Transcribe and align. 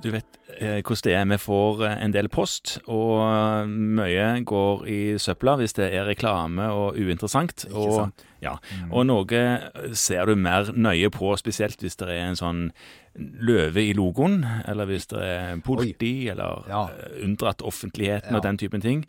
Du 0.00 0.08
vet 0.14 0.38
eh, 0.58 0.78
hvordan 0.80 1.04
det 1.04 1.12
er. 1.14 1.24
Vi 1.28 1.36
får 1.42 1.82
eh, 1.86 1.96
en 2.06 2.12
del 2.14 2.28
post, 2.32 2.78
og 2.88 3.18
eh, 3.26 3.66
mye 3.68 4.28
går 4.48 4.86
i 4.88 5.00
søpla 5.20 5.56
hvis 5.60 5.74
det 5.76 5.90
er 5.92 6.06
reklame 6.08 6.70
og 6.72 6.96
uinteressant. 6.96 7.66
Ikke 7.68 7.82
og, 7.84 7.92
sant? 7.98 8.24
Ja, 8.40 8.54
og 8.88 9.04
noe 9.10 9.42
ser 9.92 10.30
du 10.30 10.36
mer 10.40 10.70
nøye 10.72 11.10
på, 11.12 11.34
spesielt 11.36 11.82
hvis 11.84 11.98
det 12.00 12.08
er 12.08 12.30
en 12.30 12.38
sånn 12.40 12.62
løve 13.18 13.82
i 13.84 13.92
logoen, 13.96 14.40
eller 14.70 14.88
hvis 14.88 15.10
det 15.12 15.20
er 15.26 15.60
politi, 15.66 16.28
eller 16.32 16.64
Ja. 16.70 16.86
eh, 16.88 17.20
unndratt 17.26 17.60
offentligheten 17.60 18.30
Ja. 18.32 18.36
og 18.38 18.42
den 18.42 18.56
typen 18.58 18.80
ting. 18.80 19.04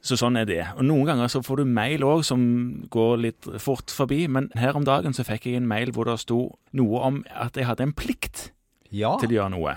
Så 0.00 0.16
sånn 0.16 0.38
er 0.40 0.46
det. 0.48 0.62
Og 0.78 0.84
Noen 0.88 1.04
ganger 1.04 1.28
så 1.28 1.42
får 1.44 1.56
du 1.60 1.64
mail 1.66 2.00
òg 2.00 2.24
som 2.24 2.86
går 2.88 3.18
litt 3.20 3.48
fort 3.60 3.90
forbi, 3.92 4.26
men 4.32 4.48
her 4.56 4.72
om 4.74 4.84
dagen 4.84 5.12
så 5.12 5.26
fikk 5.28 5.44
jeg 5.44 5.56
en 5.60 5.68
mail 5.68 5.92
hvor 5.92 6.08
det 6.08 6.18
sto 6.22 6.56
noe 6.72 7.02
om 7.04 7.24
at 7.28 7.52
jeg 7.60 7.66
hadde 7.68 7.82
en 7.84 7.92
plikt 7.92 8.50
Ja. 8.90 9.16
til 9.20 9.30
å 9.30 9.36
gjøre 9.38 9.50
noe. 9.54 9.76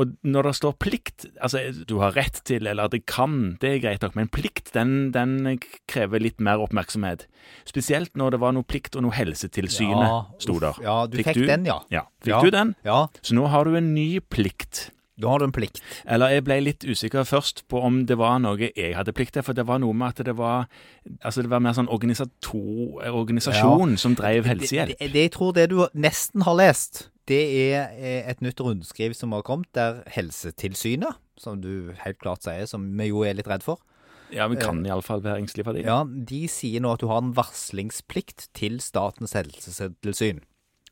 Og 0.00 0.14
når 0.24 0.48
det 0.48 0.54
står 0.58 0.72
plikt, 0.80 1.26
altså 1.44 1.60
du 1.86 1.98
har 2.00 2.12
rett 2.16 2.40
til, 2.48 2.66
eller 2.66 2.88
det 2.88 3.02
kan, 3.06 3.56
det 3.60 3.74
er 3.74 3.82
greit 3.84 4.02
nok, 4.02 4.14
men 4.16 4.28
plikt 4.32 4.72
den, 4.74 5.10
den 5.12 5.58
krever 5.90 6.20
litt 6.24 6.40
mer 6.40 6.58
oppmerksomhet. 6.64 7.26
Spesielt 7.68 8.14
når 8.16 8.30
det 8.36 8.40
var 8.40 8.52
noe 8.56 8.64
plikt 8.66 8.96
og 8.96 9.04
noe 9.04 9.12
Helsetilsynet 9.16 10.08
Ja, 10.08 10.20
sto 10.40 10.58
der. 10.62 10.78
Ja, 10.82 10.98
du 11.06 11.18
fikk, 11.20 11.34
den, 11.46 11.66
ja. 11.68 11.80
Ja. 11.92 12.06
Fikk 12.24 12.32
Ja. 12.34 12.40
du 12.42 12.50
den? 12.50 12.74
Ja, 12.84 13.06
Så 13.22 13.34
nå 13.36 13.46
har 13.48 13.64
du 13.64 13.76
en 13.76 13.94
ny 13.94 14.20
plikt. 14.20 14.90
Da 15.18 15.28
har 15.32 15.38
du 15.42 15.44
en 15.48 15.52
plikt. 15.52 15.80
Eller 16.06 16.30
jeg 16.36 16.44
ble 16.46 16.60
litt 16.62 16.84
usikker 16.86 17.24
først 17.26 17.64
på 17.68 17.80
om 17.82 18.04
det 18.06 18.16
var 18.20 18.38
noe 18.38 18.58
jeg 18.70 18.94
hadde 18.94 19.12
plikt 19.12 19.34
til, 19.34 19.42
for 19.42 19.52
det 19.58 19.64
var 19.66 19.80
noe 19.82 19.92
med 19.94 20.14
at 20.14 20.24
det 20.28 20.36
var 20.38 20.68
Altså 21.24 21.42
det 21.42 21.50
var 21.50 21.60
mer 21.64 21.72
sånn 21.74 21.88
organisato- 21.90 23.00
organisasjon 23.10 23.96
som 23.98 24.14
drev 24.18 24.46
helsehjelp. 24.46 24.94
Det, 24.94 24.98
det, 25.00 25.12
det 25.14 25.22
jeg 25.28 25.32
tror 25.34 25.52
det 25.56 25.68
du 25.72 25.78
nesten 25.98 26.44
har 26.46 26.54
lest, 26.58 27.08
det 27.28 27.40
er 27.72 27.90
eh, 27.98 28.30
et 28.30 28.40
nytt 28.44 28.60
rundskriv 28.64 29.12
som 29.16 29.32
har 29.36 29.42
kommet, 29.44 29.68
der 29.76 30.02
Helsetilsynet, 30.14 31.16
som 31.38 31.60
du 31.62 31.92
helt 32.04 32.18
klart 32.22 32.42
sier, 32.46 32.66
som 32.70 32.86
vi 32.98 33.10
jo 33.10 33.24
er 33.26 33.34
litt 33.38 33.48
redd 33.50 33.64
for, 33.66 33.80
Ja, 34.30 34.44
vi 34.52 34.58
kan 34.60 34.82
iallfall 34.84 35.22
være 35.24 35.40
engstelige 35.40 35.64
for 35.64 35.72
det. 35.72 35.86
ja, 35.88 36.02
de 36.04 36.42
sier 36.52 36.82
nå 36.84 36.90
at 36.92 37.00
du 37.00 37.06
har 37.08 37.22
en 37.22 37.30
varslingsplikt 37.36 38.48
til 38.52 38.78
Statens 38.84 39.32
helsetilsyn. 39.32 40.42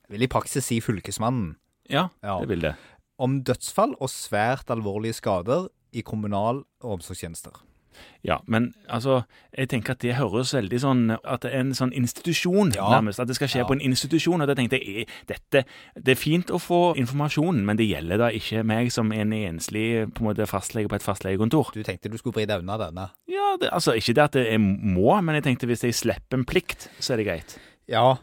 Vil 0.09 0.23
i 0.25 0.29
praksis 0.31 0.65
si 0.71 0.79
Fylkesmannen. 0.81 1.57
Ja, 1.91 2.09
Ja. 2.23 2.39
det 2.41 2.49
vil 2.49 2.61
det. 2.65 2.75
Om 3.19 3.41
dødsfall 3.49 3.95
og 4.01 4.09
svært 4.13 4.69
alvorlige 4.75 5.15
skader 5.21 5.69
i 5.97 6.03
kommunal- 6.05 6.65
og 6.83 6.99
omsorgstjenester. 6.99 7.63
Ja, 8.27 8.37
men 8.45 8.75
altså, 8.93 9.23
jeg 9.57 9.71
tenker 9.73 9.95
at 9.95 10.03
det 10.05 10.17
høres 10.19 10.51
veldig 10.53 10.79
sånn 10.83 11.03
At 11.25 11.41
det 11.47 11.53
er 11.55 11.61
en 11.63 11.71
sånn 11.73 11.95
institusjon, 11.97 12.75
Ja. 12.75 12.91
nærmest. 12.93 13.21
At 13.23 13.27
det 13.29 13.37
skal 13.37 13.49
skje 13.49 13.63
Ja. 13.63 13.65
på 13.65 13.73
en 13.73 13.81
institusjon. 13.81 14.43
Og 14.43 14.47
da 14.47 14.55
tenkte 14.55 14.77
jeg 14.79 15.07
eh, 15.09 15.13
dette 15.27 15.65
Det 15.97 16.13
er 16.13 16.21
fint 16.21 16.47
å 16.53 16.61
få 16.61 16.95
informasjon, 16.97 17.65
men 17.65 17.77
det 17.79 17.89
gjelder 17.89 18.19
da 18.19 18.29
ikke 18.29 18.63
meg 18.67 18.93
som 18.93 19.11
en 19.13 19.31
enslig 19.33 20.13
på 20.13 20.21
en 20.21 20.27
måte 20.35 20.47
fastlege 20.47 20.89
på 20.89 20.97
et 20.97 21.03
fastlegekontor. 21.03 21.73
Du 21.73 21.83
tenkte 21.83 22.11
du 22.11 22.19
skulle 22.19 22.35
vri 22.35 22.45
deg 22.47 22.61
unna 22.61 22.77
denne? 22.77 23.11
Ja, 23.29 23.57
det, 23.57 23.71
altså 23.73 23.97
Ikke 23.97 24.13
det 24.15 24.25
at 24.25 24.33
jeg 24.45 24.61
må, 24.61 25.23
men 25.23 25.35
jeg 25.37 25.45
tenkte 25.45 25.67
hvis 25.67 25.81
jeg 25.83 25.95
slipper 25.95 26.37
en 26.37 26.45
plikt, 26.45 26.91
så 27.01 27.15
er 27.15 27.17
det 27.17 27.27
greit. 27.27 27.59
Ja. 27.89 28.19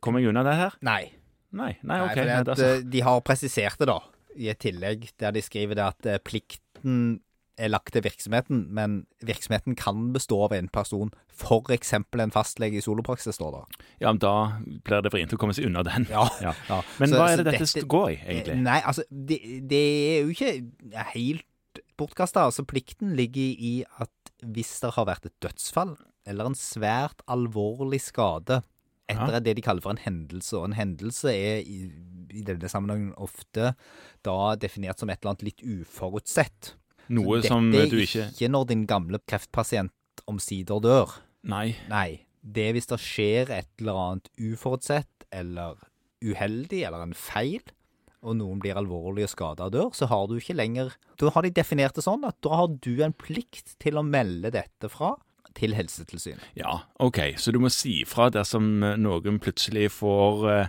Kommer 0.00 0.20
jeg 0.20 0.30
unna 0.30 0.42
det 0.42 0.54
her? 0.56 0.72
Nei. 0.80 1.10
Nei. 1.52 1.76
Nei, 1.82 2.00
OK. 2.00 2.16
Nei, 2.16 2.24
at, 2.28 2.46
nei, 2.46 2.54
altså. 2.54 2.90
de 2.90 3.00
har 3.00 3.20
presisert 3.20 3.76
det, 3.78 3.88
da, 3.88 4.00
i 4.38 4.48
et 4.52 4.60
tillegg, 4.62 5.08
der 5.20 5.34
de 5.34 5.42
skriver 5.44 5.74
det 5.78 5.86
at 5.90 6.06
eh, 6.14 6.20
plikten 6.24 7.18
er 7.58 7.72
lagt 7.72 7.90
til 7.90 8.04
virksomheten, 8.04 8.60
men 8.70 9.00
virksomheten 9.26 9.74
kan 9.74 10.12
bestå 10.14 10.44
av 10.44 10.52
en 10.54 10.68
person, 10.70 11.08
eksempel 11.74 12.22
en 12.22 12.30
fastlege 12.30 12.78
i 12.78 12.82
solopraksis, 12.84 13.34
står 13.34 13.56
det. 13.56 13.62
Ja, 14.04 14.12
men 14.12 14.20
da 14.22 14.32
blir 14.86 15.02
det 15.02 15.10
vrient 15.10 15.34
å 15.34 15.38
komme 15.42 15.56
seg 15.58 15.66
unna 15.66 15.82
den. 15.82 16.06
Ja. 16.10 16.28
Ja. 16.46 16.52
Ja. 16.70 16.78
Men 17.00 17.10
Så- 17.10 17.18
hva 17.18 17.26
er 17.32 17.42
det 17.42 17.48
dette, 17.50 17.66
dette- 17.66 17.88
går 17.90 18.12
i, 18.12 18.16
egentlig? 18.22 18.54
Eh, 18.60 18.62
Nei, 18.62 18.78
altså, 18.86 19.02
det, 19.10 19.40
det 19.68 19.82
er 19.82 20.22
jo 20.22 20.36
ikke 20.36 21.02
helt 21.16 21.82
bortkasta. 21.98 22.46
Altså, 22.46 22.62
plikten 22.62 23.16
ligger 23.18 23.42
i 23.58 23.74
at 23.98 24.10
hvis 24.46 24.76
det 24.84 24.92
har 24.94 25.08
vært 25.10 25.26
et 25.26 25.34
dødsfall, 25.42 25.96
eller 26.28 26.46
en 26.52 26.54
svært 26.54 27.24
alvorlig 27.26 27.98
skade 28.06 28.60
etter 29.08 29.40
det 29.44 29.56
de 29.58 29.64
kaller 29.64 29.84
for 29.84 29.94
en 29.94 30.02
hendelse, 30.02 30.52
og 30.58 30.68
en 30.68 30.76
hendelse 30.78 31.32
er 31.32 31.62
i, 31.64 31.78
i 32.34 32.44
denne 32.46 32.70
sammenhengen 32.70 33.14
ofte 33.16 33.72
da 34.26 34.36
definert 34.60 35.00
som 35.00 35.10
et 35.10 35.20
eller 35.20 35.34
annet 35.34 35.46
litt 35.48 35.64
uforutsett. 35.64 36.74
Noe 37.16 37.40
Så 37.40 37.54
som 37.54 37.70
dette 37.72 37.88
er 37.96 38.04
ikke 38.04 38.26
ikke 38.34 38.50
når 38.52 38.68
din 38.72 38.84
gamle 38.88 39.20
kreftpasient 39.24 40.24
omsider 40.28 40.82
dør. 40.84 41.14
Nei. 41.48 41.72
Nei. 41.88 42.24
Det 42.42 42.68
er 42.68 42.76
hvis 42.76 42.90
det 42.90 43.00
skjer 43.02 43.50
et 43.54 43.70
eller 43.80 43.98
annet 44.02 44.30
uforutsett 44.36 45.28
eller 45.34 45.80
uheldig 46.24 46.82
eller 46.84 47.06
en 47.06 47.16
feil, 47.16 47.62
og 48.26 48.34
noen 48.40 48.58
blir 48.62 48.78
alvorlig 48.78 49.28
skada 49.30 49.68
og 49.68 49.74
dør, 49.76 49.90
så 49.94 50.08
har 50.10 50.26
du 50.26 50.34
ikke 50.40 50.56
lenger 50.58 50.90
Da 51.20 51.30
har 51.34 51.46
de 51.46 51.52
definert 51.54 51.94
det 51.94 52.02
sånn 52.02 52.26
at 52.26 52.34
da 52.42 52.56
har 52.64 52.72
du 52.74 52.92
en 53.04 53.14
plikt 53.14 53.76
til 53.78 53.98
å 53.98 54.02
melde 54.02 54.50
dette 54.54 54.90
fra 54.90 55.14
til 55.58 55.74
Helsetilsynet. 55.76 56.44
Ja, 56.58 56.78
OK. 57.02 57.18
Så 57.36 57.52
du 57.52 57.58
må 57.62 57.70
si 57.74 58.00
fra 58.08 58.30
dersom 58.34 58.70
eh, 58.86 58.96
noen 59.00 59.38
plutselig 59.42 59.88
får 59.94 60.44
eh, 60.54 60.68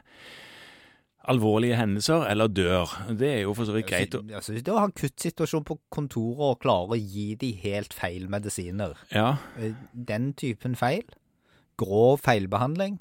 alvorlige 1.30 1.78
hendelser 1.78 2.26
eller 2.32 2.48
dør. 2.50 2.90
Det 3.20 3.30
er 3.36 3.42
jo 3.44 3.54
for 3.54 3.68
så 3.70 3.76
vidt 3.76 3.88
greit. 3.92 4.16
å- 4.18 4.24
Altså, 4.36 4.54
hvis 4.56 4.64
du 4.66 4.72
en 4.78 4.92
kuttsituasjon 4.92 5.66
på 5.68 5.80
kontoret 5.92 6.40
og 6.40 6.60
klare 6.64 6.96
å 6.96 7.00
gi 7.00 7.36
de 7.36 7.52
helt 7.54 7.94
feil 7.94 8.28
medisiner, 8.28 8.96
Ja, 9.14 9.38
eh, 9.58 9.74
den 9.94 10.34
typen 10.34 10.76
feil, 10.76 11.04
grov 11.78 12.20
feilbehandling 12.22 13.00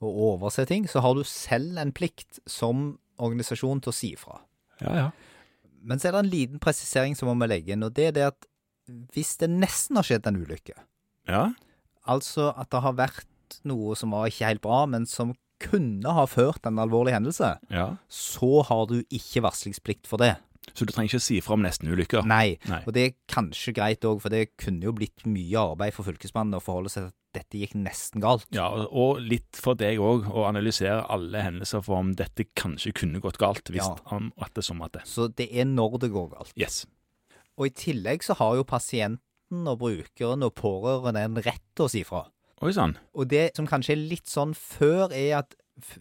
og 0.00 0.14
overse 0.40 0.64
ting, 0.66 0.86
så 0.88 1.00
har 1.02 1.14
du 1.14 1.22
selv 1.24 1.76
en 1.78 1.92
plikt 1.92 2.40
som 2.46 2.98
organisasjon 3.18 3.82
til 3.82 3.90
å 3.92 3.94
si 3.94 4.14
fra. 4.16 4.40
ja, 4.80 4.94
ja. 4.94 5.10
Men 5.82 5.98
så 5.98 6.08
er 6.08 6.12
det 6.12 6.18
en 6.24 6.30
liten 6.30 6.58
presisering 6.60 7.14
som 7.16 7.28
må 7.28 7.34
vi 7.40 7.48
legge 7.48 7.72
inn, 7.72 7.82
og 7.82 7.94
det 7.94 8.08
er 8.08 8.12
det 8.12 8.22
at 8.26 8.46
hvis 9.14 9.36
det 9.38 9.48
nesten 9.48 9.96
har 9.96 10.02
skjedd 10.04 10.26
en 10.26 10.36
ulykke, 10.36 10.74
ja. 11.30 11.44
altså 12.10 12.50
at 12.56 12.70
det 12.72 12.82
har 12.84 12.98
vært 12.98 13.60
noe 13.66 13.96
som 13.98 14.12
var 14.14 14.28
ikke 14.30 14.46
helt 14.50 14.62
bra, 14.64 14.84
men 14.86 15.06
som 15.10 15.34
kunne 15.60 16.12
ha 16.16 16.24
ført 16.30 16.64
en 16.68 16.78
alvorlig 16.80 17.12
hendelse, 17.12 17.56
ja. 17.70 17.88
så 18.08 18.62
har 18.68 18.86
du 18.88 19.00
ikke 19.12 19.42
varslingsplikt 19.44 20.08
for 20.08 20.22
det. 20.22 20.36
Så 20.70 20.86
du 20.86 20.92
trenger 20.94 21.10
ikke 21.16 21.24
si 21.24 21.40
fra 21.42 21.56
om 21.56 21.64
nestenulykker? 21.64 22.22
Nei, 22.30 22.54
Nei. 22.70 22.82
og 22.86 22.94
det 22.94 23.02
er 23.02 23.16
kanskje 23.32 23.74
greit 23.76 24.04
òg, 24.06 24.20
for 24.22 24.32
det 24.32 24.52
kunne 24.60 24.86
jo 24.86 24.92
blitt 24.96 25.24
mye 25.28 25.58
arbeid 25.72 25.96
for 25.96 26.06
fylkesmannen 26.06 26.56
å 26.56 26.62
forholde 26.62 26.92
seg 26.92 27.08
til 27.08 27.10
at 27.10 27.16
dette 27.40 27.60
gikk 27.60 27.74
nesten 27.78 28.22
galt. 28.22 28.46
Ja, 28.54 28.68
og 28.88 29.20
litt 29.22 29.58
for 29.58 29.78
deg 29.78 30.00
òg, 30.02 30.28
å 30.30 30.46
analysere 30.48 31.02
alle 31.10 31.42
hendelser 31.46 31.82
for 31.86 32.00
om 32.00 32.14
dette 32.18 32.46
kanskje 32.58 32.94
kunne 33.02 33.22
gått 33.22 33.40
galt, 33.42 33.66
hvis 33.70 33.84
Ja. 33.86 33.96
om 34.14 34.32
at 34.40 34.54
det 34.54 34.64
som 34.66 34.80
at 34.82 34.92
det. 34.92 35.04
Så 35.10 35.28
det 35.28 35.48
er 35.50 35.66
når 35.68 35.98
det 36.06 36.12
går 36.14 36.30
galt. 36.36 36.52
Yes. 36.56 36.84
Og 37.58 37.66
i 37.66 37.74
tillegg 37.74 38.22
så 38.24 38.34
har 38.38 38.56
jo 38.56 38.64
pasienten 39.50 39.68
og 39.68 39.80
brukeren 39.80 40.44
og 40.44 40.54
pårørende 40.54 41.24
en 41.24 41.40
rett 41.42 41.80
å 41.80 41.88
si 41.88 42.04
fra. 42.04 42.28
Oi 42.62 42.72
sann. 42.72 42.96
Og 43.14 43.28
det 43.28 43.56
som 43.56 43.66
kanskje 43.66 43.94
er 43.94 44.08
litt 44.10 44.28
sånn 44.28 44.54
før, 44.54 45.10
er 45.12 45.42
at 45.42 45.54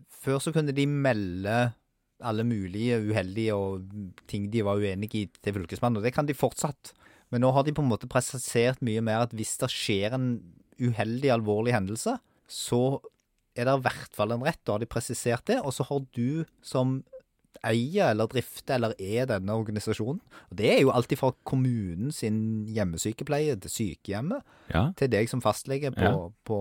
før 0.09 0.39
så 0.39 0.51
kunne 0.51 0.73
de 0.73 0.85
melde 0.85 1.73
alle 2.21 2.43
mulige 2.43 2.99
uheldige 2.99 3.55
og 3.55 3.87
ting 4.27 4.49
de 4.51 4.61
var 4.61 4.77
uenige 4.77 5.21
i 5.21 5.27
til 5.29 5.55
fylkesmannen, 5.55 5.99
og 5.99 6.03
det 6.03 6.13
kan 6.13 6.27
de 6.27 6.35
fortsatt. 6.35 6.93
Men 7.31 7.41
nå 7.41 7.51
har 7.51 7.63
de 7.63 7.73
på 7.73 7.81
en 7.81 7.89
måte 7.89 8.09
presisert 8.09 8.81
mye 8.81 9.01
mer 9.01 9.23
at 9.23 9.33
hvis 9.33 9.57
det 9.61 9.69
skjer 9.71 10.13
en 10.17 10.41
uheldig, 10.79 11.31
alvorlig 11.31 11.73
hendelse, 11.73 12.17
så 12.49 12.99
er 13.55 13.67
det 13.67 13.77
i 13.77 13.85
hvert 13.85 14.15
fall 14.15 14.33
en 14.33 14.43
rett. 14.43 14.59
Da 14.65 14.75
har 14.75 14.83
de 14.83 14.89
presisert 14.89 15.47
det, 15.47 15.61
og 15.63 15.71
så 15.73 15.85
har 15.87 16.03
du 16.15 16.43
som 16.61 16.99
eier 17.65 18.11
eller 18.13 18.29
drifter 18.31 18.77
eller 18.77 18.93
er 18.99 19.25
denne 19.29 19.55
organisasjonen, 19.57 20.21
og 20.49 20.57
det 20.59 20.69
er 20.73 20.81
jo 20.83 20.91
alltid 20.95 21.19
fra 21.19 21.31
kommunen 21.47 22.11
sin 22.15 22.65
hjemmesykepleie 22.71 23.57
til 23.59 23.73
sykehjemmet, 23.73 24.43
Ja. 24.73 24.91
til 24.95 25.09
deg 25.09 25.29
som 25.29 25.41
fastlege 25.41 25.91
på, 25.91 26.01
Ja. 26.01 26.29
på 26.45 26.59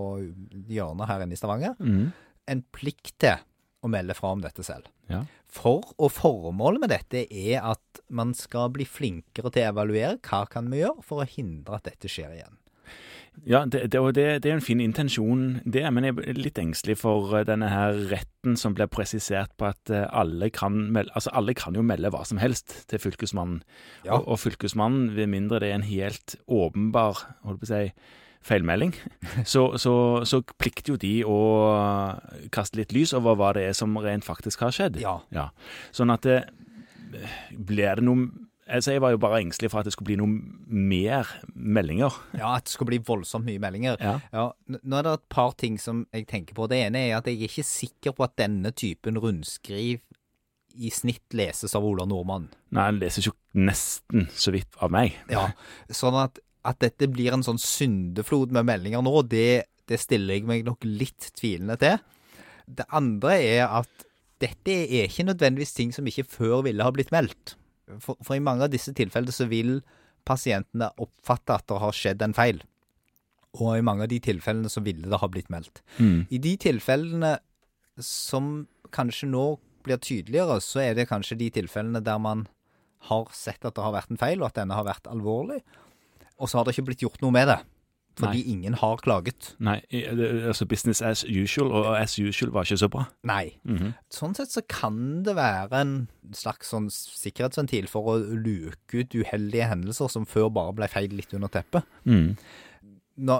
hjørnet 0.67 1.07
her 1.07 1.21
inne 1.23 1.33
i 1.33 1.39
Stavanger, 1.39 1.75
mm. 1.79 2.11
en 2.47 2.63
plikt 2.73 3.17
til 3.19 3.37
å 3.83 3.87
melde 3.87 4.15
fra 4.17 4.33
om 4.35 4.41
dette 4.41 4.63
selv. 4.65 4.89
Ja. 5.09 5.23
For, 5.49 5.81
og 5.97 6.11
formålet 6.11 6.83
med 6.83 6.91
dette 6.91 7.23
er 7.31 7.63
at 7.63 8.01
man 8.09 8.33
skal 8.37 8.69
bli 8.69 8.85
flinkere 8.85 9.49
til 9.49 9.63
å 9.63 9.71
evaluere 9.71 10.19
hva 10.19 10.43
kan 10.51 10.67
vi 10.69 10.83
gjøre 10.83 11.01
for 11.05 11.23
å 11.23 11.29
hindre 11.29 11.79
at 11.79 11.87
dette 11.87 12.11
skjer 12.11 12.35
igjen. 12.35 12.58
Ja, 13.47 13.63
det, 13.65 13.85
det, 13.93 14.01
det, 14.15 14.25
det 14.43 14.51
er 14.51 14.57
en 14.57 14.63
fin 14.63 14.81
intensjon, 14.83 15.59
det, 15.65 15.83
men 15.93 16.07
jeg 16.07 16.17
er 16.19 16.39
litt 16.39 16.59
engstelig 16.61 16.97
for 17.01 17.33
eh, 17.37 17.45
denne 17.47 17.69
her 17.71 17.97
retten 18.11 18.57
som 18.59 18.75
blir 18.77 18.89
presisert 18.91 19.53
på 19.59 19.69
at 19.69 19.91
eh, 19.93 20.07
alle 20.11 20.49
kan, 20.53 20.75
melde, 20.93 21.13
altså 21.15 21.33
alle 21.37 21.55
kan 21.57 21.77
jo 21.77 21.83
melde 21.85 22.11
hva 22.13 22.23
som 22.27 22.41
helst 22.41 22.73
til 22.91 23.01
fylkesmannen. 23.01 23.61
Ja. 24.05 24.17
Og, 24.17 24.27
og 24.27 24.41
fylkesmannen, 24.43 25.13
ved 25.15 25.31
mindre 25.31 25.61
det 25.63 25.71
er 25.71 25.79
en 25.79 25.87
helt 25.87 26.35
åpenbar 26.47 27.23
holdt 27.47 27.63
på 27.63 27.69
å 27.69 27.71
si, 27.71 27.83
feilmelding, 28.49 28.93
så, 29.53 29.65
så, 29.81 29.93
så 30.27 30.41
plikter 30.57 30.95
jo 30.95 30.99
de 31.01 31.15
å 31.27 31.39
kaste 32.55 32.79
litt 32.79 32.95
lys 32.95 33.13
over 33.17 33.35
hva 33.39 33.53
det 33.57 33.67
er 33.69 33.75
som 33.77 33.97
rent 33.99 34.27
faktisk 34.27 34.63
har 34.65 34.75
skjedd. 34.75 35.01
Ja. 35.03 35.49
Sånn 35.95 36.13
at 36.13 36.27
det, 36.27 36.43
blir 37.51 37.99
det 37.99 38.05
noe 38.05 38.48
altså 38.69 38.93
Jeg 38.93 39.01
var 39.03 39.13
jo 39.13 39.19
bare 39.21 39.39
engstelig 39.43 39.71
for 39.73 39.81
at 39.81 39.87
det 39.87 39.93
skulle 39.95 40.09
bli 40.11 40.17
noe 40.19 40.29
mer 40.69 41.27
meldinger. 41.53 42.13
Ja, 42.37 42.55
at 42.57 42.67
det 42.67 42.73
skulle 42.73 42.93
bli 42.93 43.01
voldsomt 43.05 43.47
mye 43.47 43.61
meldinger. 43.61 43.97
Ja. 44.03 44.15
Ja, 44.33 44.45
Nå 44.69 44.99
er 44.99 45.07
det 45.07 45.15
et 45.17 45.27
par 45.33 45.55
ting 45.59 45.79
som 45.81 46.05
jeg 46.15 46.27
tenker 46.29 46.57
på. 46.57 46.67
Det 46.71 46.79
ene 46.85 47.01
er 47.07 47.17
at 47.17 47.29
jeg 47.29 47.39
er 47.39 47.49
ikke 47.49 47.67
sikker 47.67 48.15
på 48.17 48.25
at 48.27 48.37
denne 48.39 48.71
typen 48.71 49.19
rundskriv 49.21 50.01
i 50.79 50.91
snitt 50.93 51.33
leses 51.35 51.73
av 51.75 51.85
Ola 51.85 52.05
Nordmann. 52.07 52.47
Nei, 52.75 52.85
han 52.85 52.99
leses 53.01 53.25
jo 53.27 53.33
nesten 53.57 54.29
så 54.31 54.53
vidt 54.55 54.77
av 54.79 54.93
meg. 54.93 55.17
Ja, 55.31 55.49
sånn 55.91 56.17
at, 56.21 56.37
at 56.67 56.79
dette 56.83 57.09
blir 57.11 57.33
en 57.35 57.43
sånn 57.45 57.59
syndeflod 57.61 58.53
med 58.55 58.67
meldinger 58.69 59.03
nå, 59.03 59.15
det, 59.27 59.65
det 59.89 59.99
stiller 59.99 60.37
jeg 60.37 60.47
meg 60.47 60.67
nok 60.67 60.85
litt 60.85 61.31
tvilende 61.39 61.79
til. 61.81 61.97
Det 62.69 62.85
andre 62.95 63.39
er 63.41 63.65
at 63.81 64.05
dette 64.39 64.75
er 64.85 65.09
ikke 65.09 65.25
nødvendigvis 65.27 65.75
ting 65.75 65.89
som 65.95 66.07
ikke 66.07 66.27
før 66.29 66.61
ville 66.69 66.85
ha 66.85 66.93
blitt 66.95 67.11
meldt. 67.11 67.57
For, 67.97 68.19
for 68.21 68.37
i 68.37 68.43
mange 68.43 68.67
av 68.67 68.73
disse 68.73 68.93
tilfellene 68.95 69.33
så 69.33 69.47
vil 69.49 69.79
pasientene 70.27 70.91
oppfatte 71.01 71.55
at 71.55 71.67
det 71.69 71.79
har 71.81 71.95
skjedd 71.95 72.25
en 72.25 72.35
feil. 72.37 72.61
Og 73.57 73.79
i 73.79 73.85
mange 73.85 74.05
av 74.05 74.11
de 74.11 74.19
tilfellene 74.21 74.69
så 74.69 74.83
ville 74.85 75.09
det 75.09 75.21
ha 75.21 75.29
blitt 75.31 75.49
meldt. 75.49 75.81
Mm. 75.97 76.27
I 76.29 76.41
de 76.43 76.53
tilfellene 76.61 77.33
som 78.03 78.67
kanskje 78.93 79.29
nå 79.31 79.45
blir 79.85 79.99
tydeligere, 80.03 80.59
så 80.61 80.83
er 80.83 80.95
det 80.97 81.09
kanskje 81.09 81.39
de 81.39 81.49
tilfellene 81.57 82.03
der 82.05 82.21
man 82.21 82.45
har 83.09 83.29
sett 83.33 83.63
at 83.65 83.75
det 83.75 83.83
har 83.83 83.95
vært 83.95 84.11
en 84.11 84.19
feil, 84.19 84.41
og 84.41 84.49
at 84.49 84.59
denne 84.59 84.75
har 84.75 84.85
vært 84.87 85.07
alvorlig. 85.09 85.61
Og 86.39 86.49
så 86.49 86.59
har 86.59 86.67
det 86.67 86.75
ikke 86.75 86.89
blitt 86.91 87.03
gjort 87.05 87.21
noe 87.23 87.33
med 87.35 87.49
det. 87.49 87.59
Fordi 88.19 88.41
Nei. 88.43 88.51
ingen 88.51 88.73
har 88.81 88.99
klaget. 88.99 89.53
Nei, 89.63 89.77
altså 89.91 90.65
business 90.67 91.01
as 91.01 91.23
usual, 91.23 91.71
og 91.71 91.93
as 91.95 92.17
usual 92.19 92.51
var 92.51 92.67
ikke 92.67 92.77
så 92.81 92.89
bra. 92.91 93.05
Nei. 93.23 93.53
Mhm. 93.63 93.93
Sånn 94.11 94.35
sett 94.35 94.51
så 94.51 94.61
kan 94.67 95.23
det 95.23 95.37
være 95.37 95.79
en 95.79 95.93
slags 96.35 96.73
sånn 96.73 96.89
sikkerhetsventil 96.91 97.87
for 97.87 98.11
å 98.11 98.17
luke 98.19 98.99
ut 98.99 99.15
uheldige 99.15 99.69
hendelser 99.71 100.11
som 100.11 100.27
før 100.27 100.51
bare 100.53 100.75
ble 100.75 100.89
feid 100.91 101.15
litt 101.15 101.33
under 101.33 101.47
teppet. 101.47 101.87
Mm. 102.05 102.35
Nå 103.19 103.39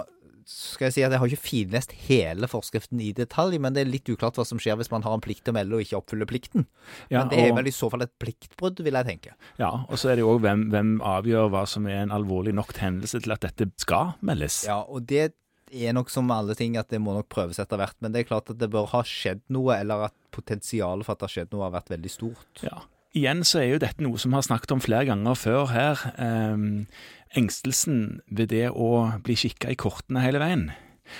skal 0.50 0.88
jeg 0.88 0.94
si 0.96 1.02
at 1.06 1.12
jeg 1.14 1.20
har 1.22 1.30
ikke 1.30 1.44
finlest 1.46 1.92
hele 2.08 2.48
forskriften 2.50 3.00
i 3.04 3.12
detalj, 3.14 3.58
men 3.62 3.76
det 3.76 3.84
er 3.84 3.90
litt 3.92 4.08
uklart 4.10 4.34
hva 4.40 4.44
som 4.48 4.58
skjer 4.58 4.76
hvis 4.80 4.90
man 4.90 5.04
har 5.06 5.14
en 5.14 5.22
plikt 5.22 5.44
til 5.46 5.54
å 5.54 5.58
melde 5.60 5.76
og 5.78 5.84
ikke 5.84 6.00
oppfyller 6.00 6.26
plikten. 6.28 6.66
Ja, 7.12 7.20
men 7.22 7.30
det 7.30 7.38
er 7.44 7.52
og- 7.52 7.60
vel 7.60 7.70
i 7.70 7.74
så 7.76 7.90
fall 7.92 8.02
et 8.02 8.12
pliktbrudd, 8.18 8.82
vil 8.82 8.98
jeg 8.98 9.06
tenke. 9.06 9.34
Ja, 9.62 9.70
og 9.88 9.94
så 9.96 10.10
er 10.10 10.16
det 10.18 10.24
jo 10.24 10.32
òg 10.34 10.40
hvem, 10.42 10.64
hvem 10.74 10.90
avgjør 11.00 11.50
hva 11.54 11.66
som 11.68 11.86
er 11.86 12.02
en 12.02 12.10
alvorlig 12.10 12.52
nok 12.54 12.74
hendelse 12.82 13.22
til 13.22 13.32
at 13.32 13.40
dette 13.46 13.70
skal 13.78 14.14
meldes. 14.22 14.64
Ja, 14.66 14.80
og 14.82 15.06
det 15.06 15.32
er 15.72 15.92
nok 15.94 16.10
som 16.10 16.28
alle 16.34 16.56
ting 16.58 16.76
at 16.76 16.88
det 16.90 16.98
må 17.00 17.14
nok 17.14 17.28
prøves 17.30 17.60
etter 17.62 17.78
hvert, 17.78 17.94
men 18.00 18.10
det 18.10 18.24
er 18.26 18.30
klart 18.34 18.50
at 18.50 18.58
det 18.58 18.70
bør 18.72 18.88
ha 18.90 19.02
skjedd 19.06 19.42
noe, 19.54 19.78
eller 19.78 20.06
at 20.10 20.14
potensialet 20.32 21.04
for 21.06 21.12
at 21.12 21.20
det 21.20 21.28
har 21.30 21.34
skjedd 21.36 21.52
noe 21.54 21.70
har 21.70 21.80
vært 21.80 21.92
veldig 21.94 22.10
stort. 22.10 22.64
Ja. 22.66 22.80
Igjen 23.16 23.42
så 23.46 23.58
er 23.62 23.72
jo 23.72 23.80
dette 23.82 24.04
noe 24.04 24.20
som 24.22 24.30
vi 24.30 24.38
har 24.38 24.46
snakket 24.46 24.76
om 24.76 24.82
flere 24.84 25.08
ganger 25.08 25.38
før 25.38 25.72
her. 25.72 26.04
Ehm, 26.22 26.86
engstelsen 27.34 28.20
ved 28.30 28.52
det 28.52 28.68
å 28.70 29.10
bli 29.24 29.34
kikka 29.38 29.72
i 29.72 29.78
kortene 29.78 30.22
hele 30.22 30.42
veien. 30.42 30.70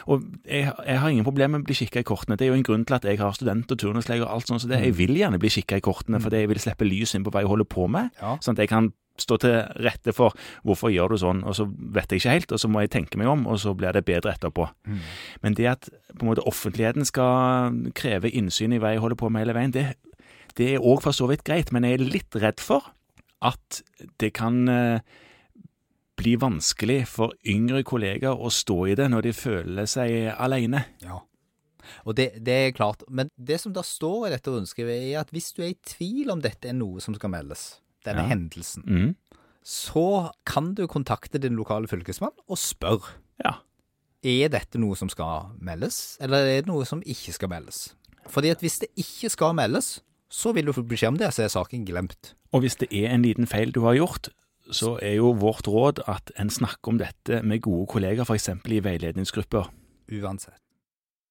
Og 0.07 0.23
jeg, 0.47 0.71
jeg 0.71 1.01
har 1.03 1.11
ingen 1.11 1.27
problemer 1.27 1.59
med 1.59 1.65
å 1.65 1.71
bli 1.71 1.79
kikka 1.81 2.05
i 2.05 2.07
kortene. 2.07 2.37
Det 2.39 2.47
er 2.47 2.53
jo 2.53 2.59
en 2.61 2.67
grunn 2.67 2.87
til 2.87 2.95
at 2.95 3.07
jeg 3.09 3.19
har 3.19 3.35
student- 3.35 3.75
og 3.75 3.83
turnuslege 3.83 4.23
og 4.23 4.31
alt 4.37 4.51
sånt. 4.51 4.63
Så 4.63 4.71
det, 4.71 4.79
jeg 4.85 4.95
vil 5.01 5.17
gjerne 5.19 5.41
bli 5.43 5.51
kikka 5.51 5.81
i 5.81 5.85
kortene, 5.85 6.23
fordi 6.23 6.45
jeg 6.45 6.53
vil 6.53 6.63
slippe 6.63 6.87
lys 6.87 7.17
inn 7.19 7.27
på 7.27 7.35
hva 7.35 7.43
jeg 7.43 7.51
holder 7.51 7.71
på 7.71 7.89
med. 7.91 8.15
Ja. 8.23 8.37
Sånn 8.39 8.55
at 8.55 8.65
jeg 8.65 8.71
kan 8.71 8.93
stå 9.21 9.37
til 9.43 9.57
rette 9.85 10.15
for 10.17 10.37
hvorfor 10.65 10.93
gjør 10.95 11.13
du 11.13 11.21
sånn, 11.21 11.43
og 11.45 11.57
så 11.59 11.67
vet 11.69 12.13
jeg 12.13 12.23
ikke 12.23 12.37
helt, 12.39 12.53
og 12.57 12.63
så 12.63 12.71
må 12.73 12.85
jeg 12.85 12.93
tenke 12.95 13.19
meg 13.21 13.29
om, 13.29 13.43
og 13.51 13.59
så 13.61 13.75
blir 13.77 13.93
det 13.93 14.07
bedre 14.09 14.33
etterpå. 14.33 14.71
Men 15.43 15.57
det 15.59 15.67
at 15.69 15.91
på 16.15 16.25
en 16.25 16.31
måte 16.31 16.47
offentligheten 16.49 17.05
skal 17.05 17.75
kreve 17.99 18.31
innsyn 18.33 18.73
i 18.73 18.81
hva 18.81 18.95
jeg 18.95 19.03
holder 19.03 19.21
på 19.21 19.29
med 19.29 19.45
hele 19.45 19.57
veien, 19.59 19.75
det, 19.77 19.91
det 20.59 20.75
er 20.75 20.85
òg 20.85 21.03
for 21.05 21.13
så 21.17 21.27
vidt 21.31 21.45
greit, 21.45 21.73
men 21.73 21.85
jeg 21.85 21.99
er 21.99 22.05
litt 22.05 22.37
redd 22.41 22.61
for 22.61 22.91
at 23.43 23.83
det 24.21 24.33
kan 24.37 24.69
eh, 24.69 25.01
bli 26.21 26.35
vanskelig 26.37 27.07
for 27.09 27.33
yngre 27.49 27.83
kollegaer 27.89 28.37
å 28.37 28.51
stå 28.53 28.77
i 28.91 28.95
det 28.99 29.07
når 29.13 29.23
de 29.29 29.33
føler 29.33 29.87
seg 29.89 30.29
alene. 30.37 30.83
Ja. 31.05 31.21
Og 32.05 32.15
det, 32.19 32.27
det 32.45 32.53
er 32.67 32.75
klart. 32.77 33.03
Men 33.09 33.31
det 33.41 33.57
som 33.63 33.73
da 33.75 33.83
står 33.87 34.29
i 34.29 34.33
dette 34.35 34.53
rundskrivet, 34.53 34.99
er 35.11 35.23
at 35.23 35.33
hvis 35.35 35.49
du 35.57 35.63
er 35.65 35.73
i 35.73 35.79
tvil 35.89 36.31
om 36.35 36.43
dette 36.45 36.69
er 36.71 36.77
noe 36.77 37.01
som 37.03 37.17
skal 37.17 37.33
meldes, 37.33 37.79
denne 38.05 38.27
Ja. 38.27 38.31
hendelsen, 38.35 38.85
Mm. 38.87 39.15
så 39.65 40.31
kan 40.49 40.75
du 40.75 40.87
kontakte 40.89 41.41
din 41.41 41.57
lokale 41.57 41.89
fylkesmann 41.89 42.37
og 42.49 42.57
spørre. 42.61 43.17
Ja. 43.45 43.57
Er 44.23 44.49
dette 44.53 44.77
noe 44.79 44.97
som 44.97 45.09
skal 45.09 45.51
meldes, 45.59 46.19
eller 46.21 46.45
er 46.45 46.61
det 46.61 46.69
noe 46.69 46.85
som 46.85 47.01
ikke 47.01 47.33
skal 47.33 47.49
meldes? 47.49 47.95
Fordi 48.29 48.51
at 48.53 48.61
hvis 48.61 48.79
det 48.85 48.91
ikke 49.01 49.31
skal 49.33 49.55
meldes, 49.57 50.01
så 50.31 50.55
vil 50.55 50.69
du 50.69 50.75
få 50.75 50.85
beskjed 50.87 51.17
om 51.17 51.21
det, 51.21 51.33
så 51.35 51.45
er 51.45 51.53
saken 51.53 51.85
glemt. 51.89 52.35
Og 52.55 52.65
hvis 52.65 52.79
det 52.81 52.91
er 52.95 53.11
en 53.11 53.27
liten 53.27 53.49
feil 53.51 53.75
du 53.75 53.83
har 53.87 53.99
gjort, 53.99 54.31
så 54.71 54.95
er 55.03 55.17
jo 55.19 55.33
vårt 55.35 55.67
råd 55.67 56.05
at 56.11 56.31
en 56.39 56.51
snakker 56.51 56.93
om 56.93 56.99
dette 57.01 57.43
med 57.43 57.63
gode 57.67 57.89
kollegaer, 57.91 58.27
f.eks. 58.27 58.51
i 58.71 58.83
veiledningsgrupper. 58.85 59.71
Uansett. 60.11 60.61